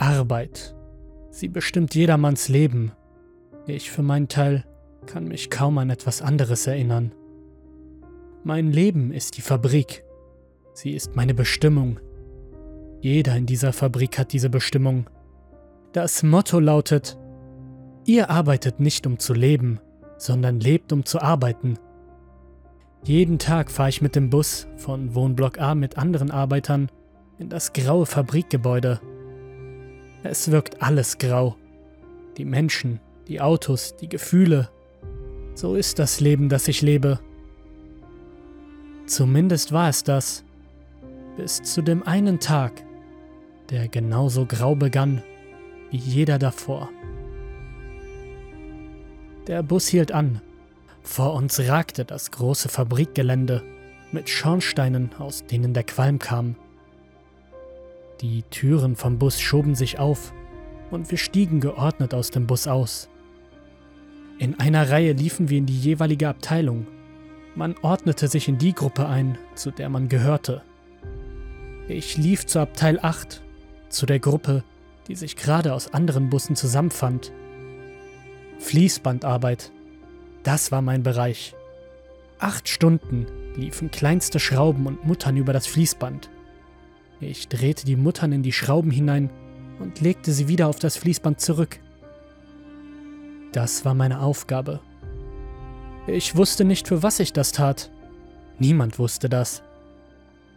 [0.00, 0.74] Arbeit.
[1.30, 2.92] Sie bestimmt jedermanns Leben.
[3.66, 4.64] Ich für meinen Teil
[5.04, 7.12] kann mich kaum an etwas anderes erinnern.
[8.42, 10.02] Mein Leben ist die Fabrik.
[10.72, 12.00] Sie ist meine Bestimmung.
[13.00, 15.10] Jeder in dieser Fabrik hat diese Bestimmung.
[15.92, 17.18] Das Motto lautet,
[18.06, 19.80] ihr arbeitet nicht um zu leben,
[20.16, 21.78] sondern lebt um zu arbeiten.
[23.04, 26.90] Jeden Tag fahre ich mit dem Bus von Wohnblock A mit anderen Arbeitern
[27.38, 29.00] in das graue Fabrikgebäude.
[30.22, 31.56] Es wirkt alles grau.
[32.36, 34.70] Die Menschen, die Autos, die Gefühle.
[35.54, 37.20] So ist das Leben, das ich lebe.
[39.06, 40.44] Zumindest war es das.
[41.36, 42.84] Bis zu dem einen Tag,
[43.70, 45.22] der genauso grau begann
[45.90, 46.90] wie jeder davor.
[49.46, 50.40] Der Bus hielt an.
[51.02, 53.62] Vor uns ragte das große Fabrikgelände
[54.12, 56.56] mit Schornsteinen, aus denen der Qualm kam.
[58.20, 60.34] Die Türen vom Bus schoben sich auf
[60.90, 63.08] und wir stiegen geordnet aus dem Bus aus.
[64.38, 66.86] In einer Reihe liefen wir in die jeweilige Abteilung.
[67.54, 70.62] Man ordnete sich in die Gruppe ein, zu der man gehörte.
[71.88, 73.40] Ich lief zur Abteil 8,
[73.88, 74.64] zu der Gruppe,
[75.08, 77.32] die sich gerade aus anderen Bussen zusammenfand.
[78.58, 79.72] Fließbandarbeit,
[80.42, 81.54] das war mein Bereich.
[82.38, 86.28] Acht Stunden liefen kleinste Schrauben und Muttern über das Fließband.
[87.20, 89.30] Ich drehte die Muttern in die Schrauben hinein
[89.78, 91.78] und legte sie wieder auf das Fließband zurück.
[93.52, 94.80] Das war meine Aufgabe.
[96.06, 97.90] Ich wusste nicht, für was ich das tat.
[98.58, 99.62] Niemand wusste das.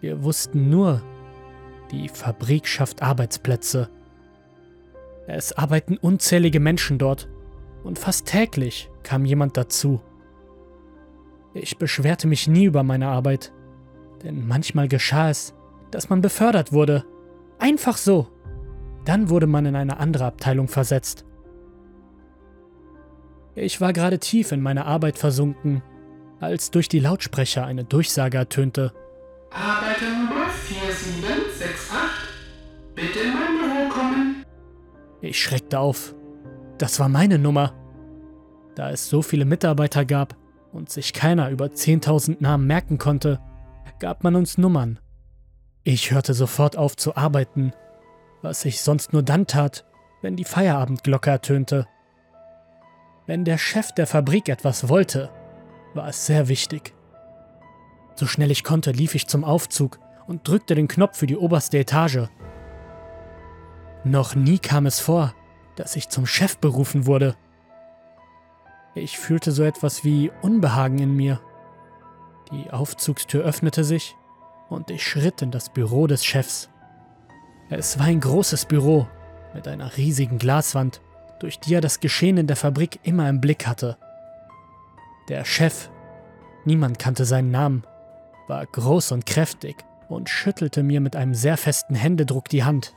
[0.00, 1.02] Wir wussten nur,
[1.90, 3.88] die Fabrik schafft Arbeitsplätze.
[5.26, 7.28] Es arbeiten unzählige Menschen dort
[7.84, 10.00] und fast täglich kam jemand dazu.
[11.54, 13.52] Ich beschwerte mich nie über meine Arbeit,
[14.24, 15.54] denn manchmal geschah es,
[15.92, 17.04] dass man befördert wurde.
[17.60, 18.26] Einfach so.
[19.04, 21.24] Dann wurde man in eine andere Abteilung versetzt.
[23.54, 25.82] Ich war gerade tief in meine Arbeit versunken,
[26.40, 28.92] als durch die Lautsprecher eine Durchsage ertönte.
[29.50, 31.90] Arbeiter Nummer 4768,
[32.94, 34.44] bitte in mein Büro kommen.
[35.20, 36.14] Ich schreckte auf.
[36.78, 37.74] Das war meine Nummer.
[38.74, 40.36] Da es so viele Mitarbeiter gab
[40.72, 43.38] und sich keiner über 10.000 Namen merken konnte,
[43.98, 44.98] gab man uns Nummern
[45.84, 47.72] ich hörte sofort auf zu arbeiten,
[48.40, 49.84] was ich sonst nur dann tat,
[50.20, 51.86] wenn die Feierabendglocke ertönte.
[53.26, 55.30] Wenn der Chef der Fabrik etwas wollte,
[55.94, 56.94] war es sehr wichtig.
[58.14, 61.78] So schnell ich konnte, lief ich zum Aufzug und drückte den Knopf für die oberste
[61.78, 62.28] Etage.
[64.04, 65.34] Noch nie kam es vor,
[65.76, 67.36] dass ich zum Chef berufen wurde.
[68.94, 71.40] Ich fühlte so etwas wie Unbehagen in mir.
[72.50, 74.14] Die Aufzugstür öffnete sich
[74.72, 76.68] und ich schritt in das Büro des Chefs.
[77.70, 79.06] Es war ein großes Büro
[79.54, 81.00] mit einer riesigen Glaswand,
[81.40, 83.96] durch die er das Geschehen in der Fabrik immer im Blick hatte.
[85.28, 85.90] Der Chef,
[86.64, 87.84] niemand kannte seinen Namen,
[88.48, 89.76] war groß und kräftig
[90.08, 92.94] und schüttelte mir mit einem sehr festen Händedruck die Hand.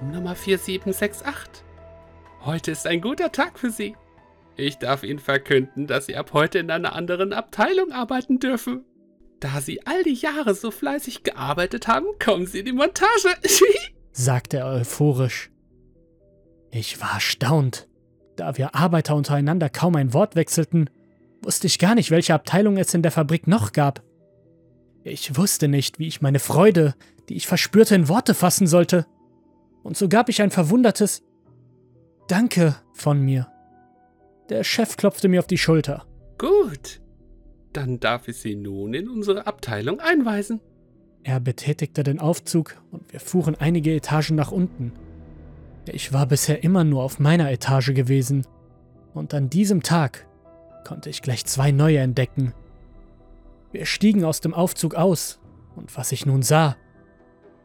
[0.00, 1.64] Nummer 4768.
[2.44, 3.96] Heute ist ein guter Tag für Sie.
[4.56, 8.84] Ich darf Ihnen verkünden, dass Sie ab heute in einer anderen Abteilung arbeiten dürfen.
[9.40, 13.34] Da Sie all die Jahre so fleißig gearbeitet haben, kommen Sie in die Montage,
[14.12, 15.50] sagte er euphorisch.
[16.70, 17.88] Ich war erstaunt.
[18.36, 20.90] Da wir Arbeiter untereinander kaum ein Wort wechselten,
[21.42, 24.02] wusste ich gar nicht, welche Abteilung es in der Fabrik noch gab.
[25.04, 26.94] Ich wusste nicht, wie ich meine Freude,
[27.28, 29.06] die ich verspürte, in Worte fassen sollte.
[29.82, 31.22] Und so gab ich ein verwundertes
[32.28, 33.48] Danke von mir.
[34.48, 36.06] Der Chef klopfte mir auf die Schulter.
[36.38, 37.00] Gut,
[37.76, 40.60] dann darf ich Sie nun in unsere Abteilung einweisen.
[41.22, 44.92] Er betätigte den Aufzug und wir fuhren einige Etagen nach unten.
[45.86, 48.46] Ich war bisher immer nur auf meiner Etage gewesen
[49.12, 50.26] und an diesem Tag
[50.84, 52.54] konnte ich gleich zwei neue entdecken.
[53.72, 55.40] Wir stiegen aus dem Aufzug aus
[55.74, 56.76] und was ich nun sah,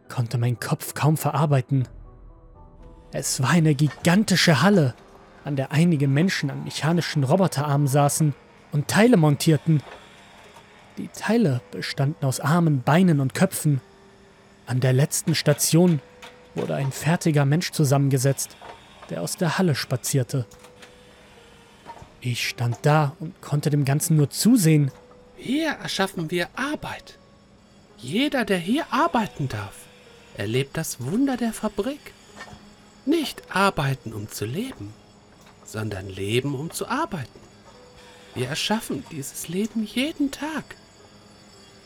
[0.09, 1.88] konnte mein Kopf kaum verarbeiten.
[3.14, 4.93] Es war eine gigantische Halle,
[5.43, 8.34] an der einige Menschen an mechanischen Roboterarmen saßen
[8.72, 9.81] und Teile montierten.
[10.97, 13.82] Die Teile bestanden aus Armen, Beinen und Köpfen.
[14.66, 16.02] An der letzten Station
[16.53, 18.58] wurde ein fertiger Mensch zusammengesetzt,
[19.09, 20.46] der aus der Halle spazierte.
[22.20, 24.91] Ich stand da und konnte dem Ganzen nur zusehen.
[25.38, 27.17] Hier erschaffen wir Arbeit.
[27.97, 29.85] Jeder, der hier arbeiten darf,
[30.35, 32.14] erlebt das Wunder der Fabrik.
[33.05, 34.93] Nicht arbeiten, um zu leben,
[35.66, 37.40] sondern leben, um zu arbeiten.
[38.35, 40.76] Wir erschaffen dieses Leben jeden Tag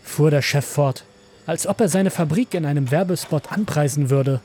[0.06, 1.04] fuhr der Chef fort,
[1.46, 4.40] als ob er seine Fabrik in einem Werbespot anpreisen würde.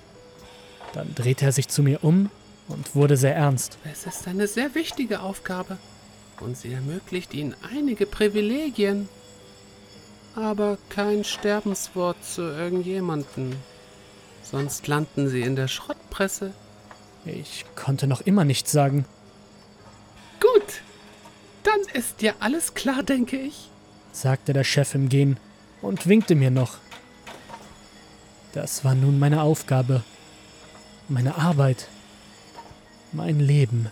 [0.94, 2.30] Dann drehte er sich zu mir um
[2.68, 3.78] und wurde sehr ernst.
[3.90, 5.78] Es ist eine sehr wichtige Aufgabe
[6.40, 9.08] und sie ermöglicht Ihnen einige Privilegien,
[10.34, 13.56] aber kein Sterbenswort zu irgendjemanden.
[14.42, 16.52] Sonst landen Sie in der Schrottpresse.
[17.24, 19.04] Ich konnte noch immer nichts sagen.
[20.40, 20.80] Gut,
[21.62, 23.68] dann ist dir alles klar, denke ich.
[24.12, 25.38] sagte der Chef im Gehen
[25.82, 26.78] und winkte mir noch.
[28.52, 30.02] Das war nun meine Aufgabe,
[31.08, 31.88] meine Arbeit,
[33.12, 33.90] mein Leben.